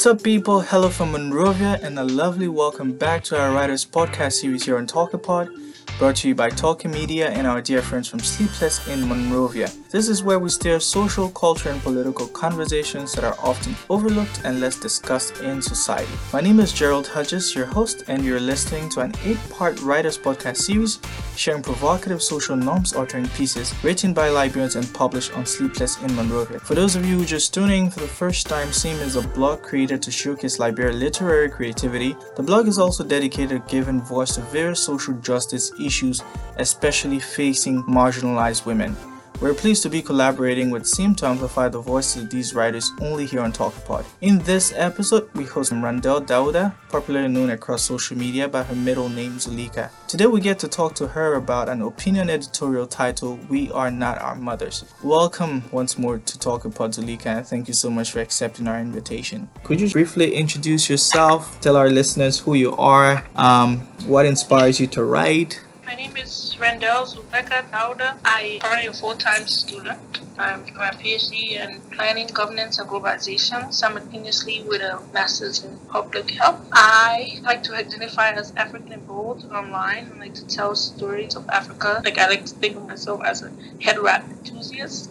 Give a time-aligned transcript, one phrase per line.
[0.00, 0.62] What's up, people?
[0.62, 4.86] Hello from Monrovia, and a lovely welcome back to our Writers Podcast series here on
[4.86, 5.69] Talkapod
[6.00, 9.68] brought to you by Talking Media and our dear friends from Sleepless in Monrovia.
[9.90, 14.60] This is where we steer social, culture, and political conversations that are often overlooked and
[14.60, 16.10] less discussed in society.
[16.32, 20.16] My name is Gerald Hudges, your host, and you're listening to an eight part writers
[20.16, 21.00] podcast series
[21.36, 26.60] sharing provocative social norms altering pieces written by Liberians and published on Sleepless in Monrovia.
[26.60, 29.62] For those of you who just tuning for the first time, SEAM is a blog
[29.62, 32.16] created to showcase Liberian literary creativity.
[32.36, 36.22] The blog is also dedicated to giving voice to various social justice issues issues,
[36.58, 38.94] especially facing marginalized women.
[39.40, 43.24] We're pleased to be collaborating with SEAM to amplify the voices of these writers only
[43.24, 44.04] here on TalkPod.
[44.20, 49.08] In this episode, we host Randell Dauda, popularly known across social media by her middle
[49.08, 49.88] name Zulika.
[50.08, 54.20] Today, we get to talk to her about an opinion editorial titled We Are Not
[54.20, 54.84] Our Mothers.
[55.02, 59.48] Welcome once more to TalkPod, Zulika, and thank you so much for accepting our invitation.
[59.64, 64.86] Could you briefly introduce yourself, tell our listeners who you are, um, what inspires you
[64.88, 65.62] to write?
[65.90, 68.16] My name is Randell Zuleka Dauda.
[68.24, 69.98] I am a full-time student.
[70.38, 76.30] I'm doing my PhD in Planning, Governance, and Globalization, simultaneously with a Master's in Public
[76.30, 76.64] Health.
[76.72, 80.12] I like to identify as African and bold online.
[80.14, 82.00] I like to tell stories of Africa.
[82.04, 83.50] Like I like to think of myself as a
[83.82, 85.10] head wrap enthusiast,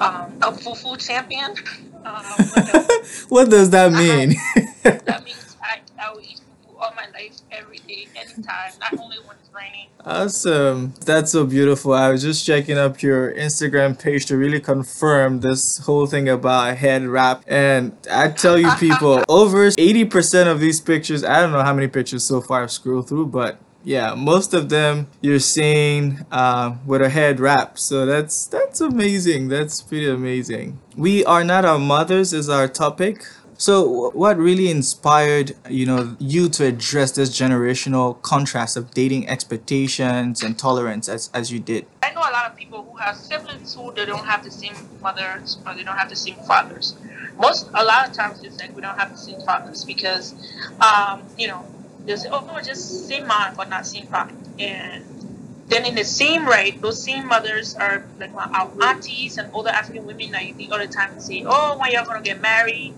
[0.00, 1.54] um, a fufu champion.
[2.06, 2.24] Um,
[3.28, 4.34] what does that mean?
[4.82, 6.37] that means I, I will eat
[6.98, 9.36] my life, every day, anytime, not only when
[10.04, 10.94] Awesome.
[11.04, 11.92] That's so beautiful.
[11.92, 16.76] I was just checking up your Instagram page to really confirm this whole thing about
[16.78, 17.44] head wrap.
[17.46, 21.88] And I tell you, people, over 80% of these pictures, I don't know how many
[21.88, 27.02] pictures so far I've scrolled through, but yeah, most of them you're seeing uh, with
[27.02, 27.78] a head wrap.
[27.78, 29.48] So that's that's amazing.
[29.48, 30.78] That's pretty amazing.
[30.96, 33.24] We are not our mothers is our topic.
[33.60, 40.44] So, what really inspired you know you to address this generational contrast of dating expectations
[40.44, 41.84] and tolerance as, as you did?
[42.00, 44.76] I know a lot of people who have siblings who they don't have the same
[45.02, 46.96] mothers or they don't have the same fathers.
[47.36, 50.34] Most a lot of times it's like we don't have the same fathers because
[50.80, 51.66] um, you know
[52.06, 55.04] there's oh we're just same mom but not same father and
[55.66, 60.06] then in the same right, those same mothers are like our aunties and older African
[60.06, 62.94] women that you think all the time and say, Oh, when you're gonna get married,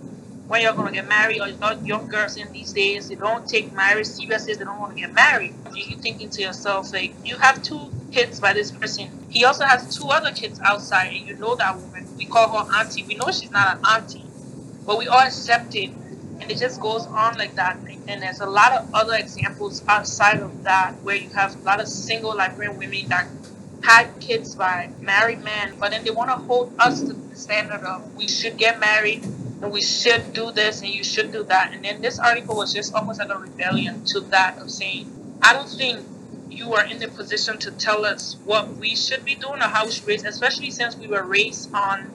[0.50, 3.72] when you're gonna get married, or not young girls in these days, they don't take
[3.72, 4.53] marriage seriously.
[4.55, 5.55] They don't want to get married.
[5.72, 9.27] You're thinking to yourself, like, you have two kids by this person.
[9.28, 12.05] He also has two other kids outside, and you know that woman.
[12.16, 13.05] We call her auntie.
[13.05, 14.25] We know she's not an auntie,
[14.84, 15.91] but we all accept it,
[16.41, 17.78] and it just goes on like that.
[18.09, 21.81] And there's a lot of other examples outside of that where you have a lot
[21.81, 23.28] of single Liberian women that
[23.84, 27.84] had kids by married men, but then they want to hold us to the standard
[27.84, 29.25] of we should get married
[29.62, 31.72] and we should do this and you should do that.
[31.72, 35.53] And then this article was just almost like a rebellion to that of saying, I
[35.53, 36.00] don't think
[36.48, 39.84] you are in the position to tell us what we should be doing or how
[39.84, 42.10] we should raise, especially since we were raised on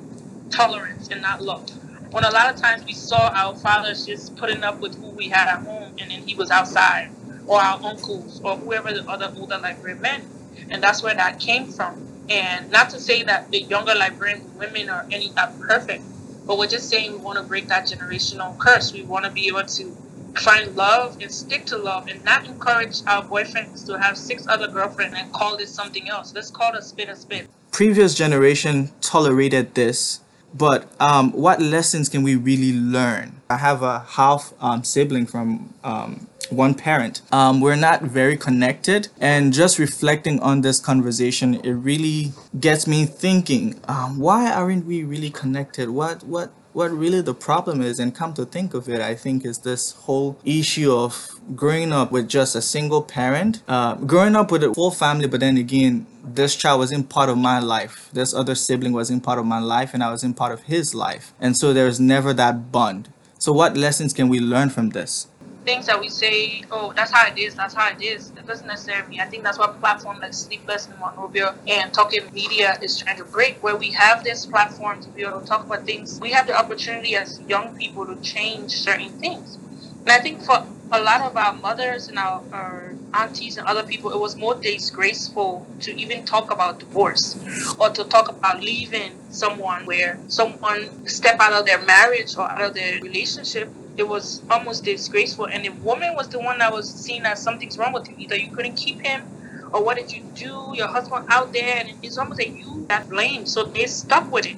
[0.50, 1.70] tolerance and not love.
[2.12, 5.30] When a lot of times we saw our fathers just putting up with who we
[5.30, 7.10] had at home and then he was outside,
[7.46, 10.22] or our uncles, or whoever the other older Liberian men.
[10.70, 12.08] And that's where that came from.
[12.30, 16.04] And not to say that the younger Liberian women are any are perfect,
[16.46, 18.94] but we're just saying we want to break that generational curse.
[18.94, 19.98] We want to be able to
[20.36, 24.68] find love and stick to love and not encourage our boyfriends to have six other
[24.68, 26.34] girlfriends and call this something else.
[26.34, 27.48] Let's call it a spit a spit.
[27.72, 30.22] Previous generation tolerated this,
[30.54, 33.42] but um, what lessons can we really learn?
[33.50, 37.22] I have a half um, sibling from um, one parent.
[37.32, 43.06] Um, we're not very connected, and just reflecting on this conversation, it really gets me
[43.06, 45.90] thinking: um, Why aren't we really connected?
[45.90, 48.00] What what what really the problem is?
[48.00, 52.12] And come to think of it i think is this whole issue of growing up
[52.12, 53.62] with just a single parent.
[53.68, 57.38] Uh, growing up with a full family but then again this child wasn't part of
[57.38, 58.10] my life.
[58.12, 60.94] This other sibling wasn't part of my life and i was in part of his
[60.94, 61.34] life.
[61.40, 63.10] And so there's never that bond.
[63.38, 65.28] So what lessons can we learn from this
[65.66, 68.68] things that we say, oh, that's how it is, that's how it is, that doesn't
[68.68, 69.20] necessarily.
[69.20, 73.26] I think that's what platform like Sleepless in Monrovia and Talking Media is trying to
[73.26, 76.20] break, where we have this platform to be able to talk about things.
[76.22, 79.58] We have the opportunity as young people to change certain things.
[80.02, 83.84] And I think for a lot of our mothers and our, our aunties and other
[83.84, 87.38] people, it was more disgraceful to even talk about divorce
[87.80, 92.62] or to talk about leaving someone where someone step out of their marriage or out
[92.62, 95.48] of their relationship it was almost disgraceful.
[95.48, 98.16] And the woman was the one that was seen as something's wrong with you.
[98.18, 99.24] Either you couldn't keep him,
[99.72, 100.74] or what did you do?
[100.74, 103.46] Your husband out there, and it's almost like you that blame.
[103.46, 104.58] So they stuck with it.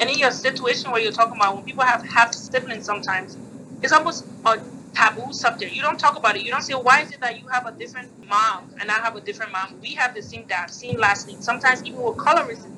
[0.00, 3.36] And in your situation where you're talking about when people have half siblings sometimes,
[3.82, 4.60] it's almost a
[4.96, 5.74] taboo subject.
[5.74, 6.44] You don't talk about it.
[6.44, 9.16] You don't say, why is it that you have a different mom and I have
[9.16, 9.78] a different mom?
[9.82, 11.42] We have the same dad, same last name.
[11.42, 12.72] Sometimes even with colorism,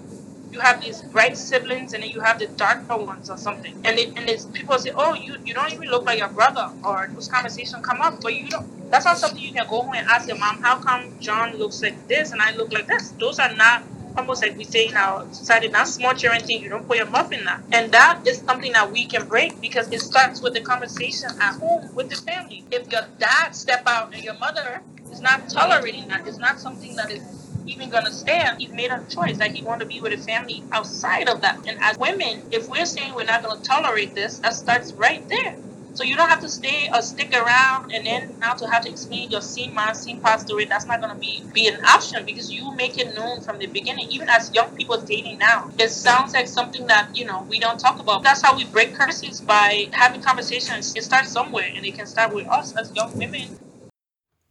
[0.53, 3.75] you have these bright siblings and then you have the darker ones or something.
[3.85, 6.73] And it, and it's people say, oh, you you don't even look like your brother,
[6.85, 8.67] or those conversations come up, but you don't.
[8.91, 10.61] That's not something you can go home and ask your mom.
[10.62, 13.12] How come John looks like this and I look like this?
[13.21, 13.85] Those are not
[14.19, 16.62] almost like we say in our society, not small children thing.
[16.62, 19.61] You don't put your muff in that, and that is something that we can break
[19.61, 22.65] because it starts with the conversation at home with the family.
[22.70, 26.97] If your dad step out and your mother is not tolerating that, it's not something
[26.97, 27.23] that is
[27.67, 28.61] even gonna stand.
[28.61, 31.61] He made a choice that he wanted to be with a family outside of that.
[31.67, 35.56] And as women, if we're saying we're not gonna tolerate this, that starts right there.
[35.99, 38.89] So you don't have to stay or stick around and then now to have to
[38.89, 40.65] explain your scene man, scene past story.
[40.65, 44.06] That's not gonna be be an option because you make it known from the beginning.
[44.11, 47.81] Even as young people dating now, it sounds like something that you know we don't
[47.81, 48.23] talk about.
[48.23, 50.95] That's how we break curses by having conversations.
[50.95, 53.59] It starts somewhere, and it can start with us as young women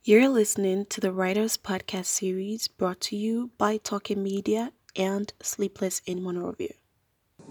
[0.04, 6.02] you're listening to the Writers Podcast series brought to you by Talking Media and Sleepless
[6.06, 6.76] in Monrovia.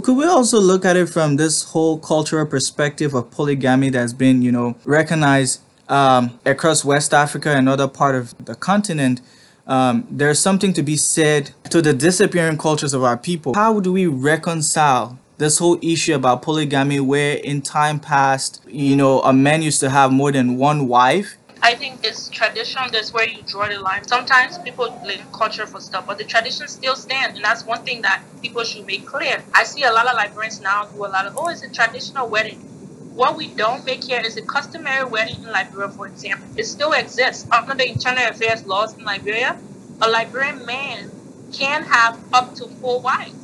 [0.03, 4.43] Could we also look at it from this whole cultural perspective of polygamy that's been,
[4.43, 9.21] you know, recognized um, across West Africa and other part of the continent?
[9.67, 13.55] Um, there's something to be said to the disappearing cultures of our people.
[13.55, 19.21] How do we reconcile this whole issue about polygamy where in time past, you know,
[19.23, 22.83] a man used to have more than one wife I think it's tradition.
[22.93, 24.07] That's where you draw the line.
[24.07, 28.03] Sometimes people blame culture for stuff, but the tradition still stands, and that's one thing
[28.03, 29.43] that people should make clear.
[29.55, 32.29] I see a lot of Liberians now do a lot of, oh, it's a traditional
[32.29, 32.59] wedding.
[33.15, 36.47] What we don't make here is a customary wedding in Liberia, for example.
[36.57, 37.51] It still exists.
[37.51, 39.59] Under the internal affairs laws in Liberia,
[40.03, 41.11] a Liberian man
[41.53, 43.35] can have up to four wives.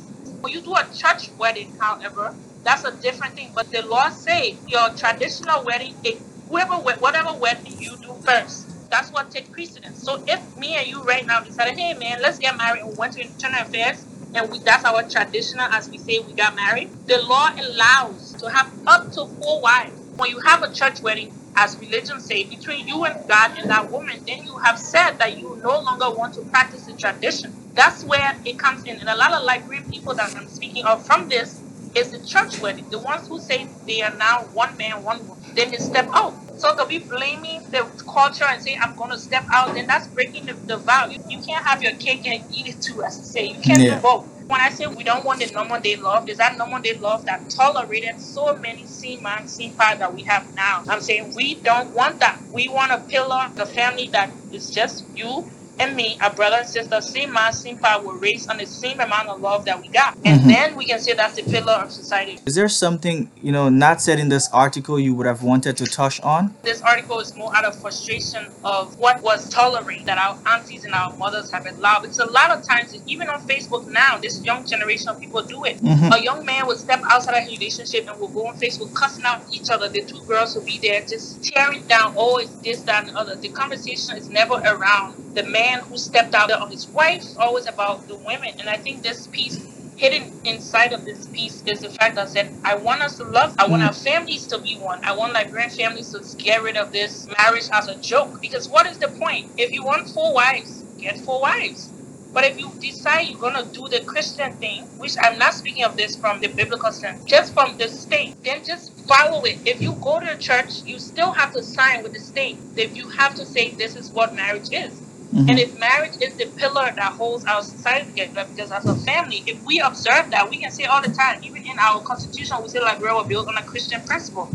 [0.41, 3.51] When you do a church wedding, however, that's a different thing.
[3.55, 6.19] But the laws say your traditional wedding, it
[6.53, 10.03] whoever whatever wedding you do first, that's what takes precedence.
[10.03, 13.13] So if me and you right now decided, hey man, let's get married we went
[13.13, 14.05] to internal affairs
[14.35, 18.49] and we, that's our traditional as we say we got married, the law allows to
[18.51, 19.99] have up to four wives.
[20.15, 23.91] When you have a church wedding, as religion say, between you and God and that
[23.91, 27.51] woman, then you have said that you no longer want to practice the tradition.
[27.75, 28.99] That's where it comes in.
[28.99, 31.63] And a lot of Liberian people that I'm speaking of from this
[31.95, 32.89] is the church wedding.
[32.89, 36.42] The ones who say they are now one man, one woman, then they step out.
[36.57, 40.07] So to be blaming the culture and saying I'm going to step out, then that's
[40.07, 41.07] breaking the, the vow.
[41.07, 43.45] You, you can't have your cake and eat it too, as I say.
[43.47, 43.95] You can't yeah.
[43.95, 44.27] do both.
[44.47, 47.25] When I say we don't want the normal day love, is that normal day love
[47.25, 50.83] that tolerated so many C man, C five that we have now?
[50.87, 52.39] I'm saying we don't want that.
[52.51, 56.67] We want a pillar, the family that is just you and me, our brother and
[56.67, 59.87] sister, same man, same father, were raised on the same amount of love that we
[59.87, 60.15] got.
[60.25, 60.49] And mm-hmm.
[60.49, 62.39] then we can say that's the pillar of society.
[62.45, 65.85] Is there something, you know, not said in this article you would have wanted to
[65.85, 66.53] touch on?
[66.63, 70.93] This article is more out of frustration of what was tolerated that our aunties and
[70.93, 72.05] our mothers have allowed.
[72.05, 75.65] It's a lot of times, even on Facebook now, this young generation of people do
[75.65, 75.77] it.
[75.77, 76.13] Mm-hmm.
[76.13, 79.25] A young man would step outside of a relationship and will go on Facebook cussing
[79.25, 79.89] out each other.
[79.89, 83.19] The two girls will be there just tearing down, oh, it's this, that, and the
[83.19, 83.35] other.
[83.35, 88.07] The conversation is never around the man who stepped out on his wife, always about
[88.07, 88.51] the women.
[88.59, 89.57] And I think this piece,
[89.95, 93.55] hidden inside of this piece, is the fact that said, I want us to love,
[93.57, 93.87] I want mm.
[93.87, 95.03] our families to be one.
[95.03, 98.41] I want Liberian families to get rid of this marriage as a joke.
[98.41, 99.51] Because what is the point?
[99.57, 101.89] If you want four wives, get four wives.
[102.33, 105.83] But if you decide you're going to do the Christian thing, which I'm not speaking
[105.83, 109.59] of this from the biblical sense, just from the state, then just follow it.
[109.67, 112.57] If you go to a church, you still have to sign with the state.
[112.75, 114.99] If you have to say this is what marriage is.
[115.33, 115.49] Mm-hmm.
[115.49, 119.43] And if marriage is the pillar that holds our society together, because as a family,
[119.47, 122.69] if we observe that, we can say all the time, even in our constitution, we
[122.69, 124.47] say like we are built on a Christian principle.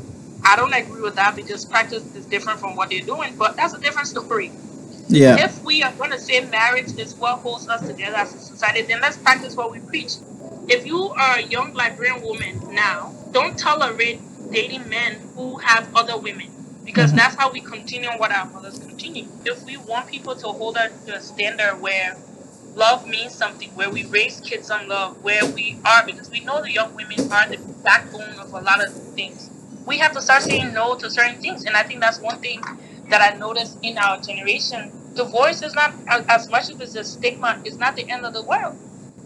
[0.44, 3.74] I don't agree with that because practice is different from what they're doing, but that's
[3.74, 4.52] a different story.
[5.08, 5.44] Yeah.
[5.44, 8.82] If we are going to say marriage is what holds us together as a society,
[8.82, 10.12] then let's practice what we preach.
[10.68, 14.20] If you are a young Liberian woman now, don't tolerate
[14.52, 16.48] dating men who have other women
[16.88, 17.18] because mm-hmm.
[17.18, 19.26] that's how we continue what our mothers continue.
[19.44, 22.16] If we want people to hold us to a standard where
[22.76, 26.62] love means something, where we raise kids on love, where we are, because we know
[26.62, 29.50] the young women are the backbone of a lot of things.
[29.84, 32.62] We have to start saying no to certain things, and I think that's one thing
[33.10, 34.90] that I noticed in our generation.
[35.14, 37.60] Divorce is not as much as it's a stigma.
[37.66, 38.78] It's not the end of the world.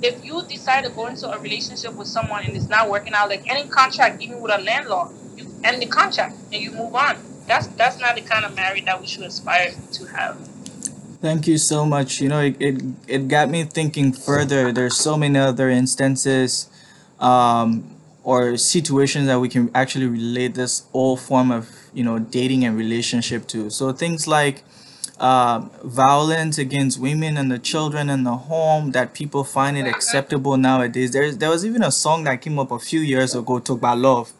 [0.02, 3.28] If you decide to go into a relationship with someone and it's not working out,
[3.28, 7.16] like any contract, even with a landlord, you end the contract and you move on
[7.46, 10.36] that's that's not the kind of marriage that we should aspire to have.
[11.20, 12.20] Thank you so much.
[12.20, 14.72] You know, it, it, it got me thinking further.
[14.72, 16.68] There's so many other instances
[17.20, 17.94] um,
[18.24, 22.76] or situations that we can actually relate this whole form of you know dating and
[22.76, 23.70] relationship to.
[23.70, 24.64] So things like
[25.20, 30.56] uh, violence against women and the children in the home that people find it acceptable
[30.56, 31.12] nowadays.
[31.12, 34.32] There was even a song that came up a few years ago talk about love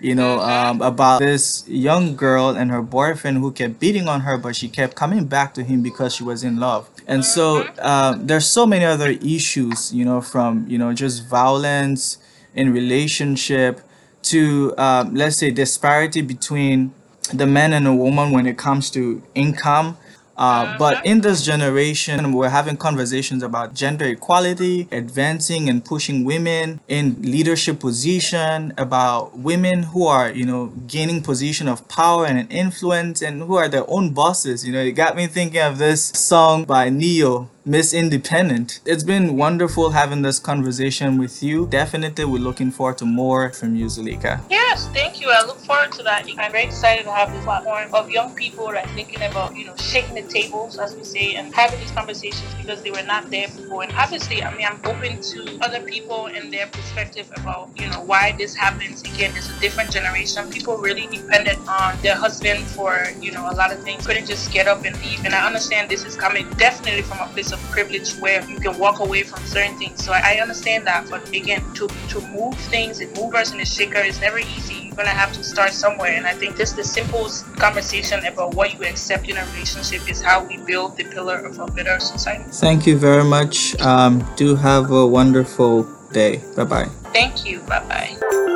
[0.00, 4.36] you know, um, about this young girl and her boyfriend who kept beating on her,
[4.36, 6.88] but she kept coming back to him because she was in love.
[7.06, 12.18] And so uh, there's so many other issues, you know, from you know just violence
[12.54, 13.80] in relationship
[14.22, 16.92] to um, let's say disparity between
[17.32, 19.96] the man and the woman when it comes to income
[20.36, 26.80] uh, but in this generation, we're having conversations about gender equality, advancing and pushing women
[26.88, 33.22] in leadership position, about women who are, you know, gaining position of power and influence
[33.22, 34.66] and who are their own bosses.
[34.66, 38.78] You know, it got me thinking of this song by Ne-Yo, Miss Independent.
[38.84, 41.66] It's been wonderful having this conversation with you.
[41.66, 44.40] Definitely, we're looking forward to more from you, Zulika.
[44.48, 45.30] Yes, thank you.
[45.30, 46.28] I look forward to that.
[46.38, 49.64] I'm very excited to have this platform of young people that are thinking about, you
[49.64, 53.30] know, shaking the tables, as we say, and having these conversations because they were not
[53.32, 53.82] there before.
[53.82, 58.00] And obviously, I mean, I'm open to other people and their perspective about, you know,
[58.00, 59.02] why this happens.
[59.02, 60.48] Again, it's a different generation.
[60.50, 64.06] People really depended on their husband for, you know, a lot of things.
[64.06, 65.24] Couldn't just get up and leave.
[65.24, 68.78] And I understand this is coming definitely from a place of privilege where you can
[68.78, 70.04] walk away from certain things.
[70.04, 71.08] So I understand that.
[71.10, 74.74] But again, to, to move things and movers and a shaker is never easy.
[74.86, 76.12] You're going to have to start somewhere.
[76.12, 80.22] And I think just the simple conversation about what you accept in a relationship is
[80.22, 82.44] how we build the pillar of a better society.
[82.50, 83.78] Thank you very much.
[83.80, 86.42] Um, do have a wonderful day.
[86.56, 86.88] Bye bye.
[87.12, 87.60] Thank you.
[87.60, 88.52] Bye bye.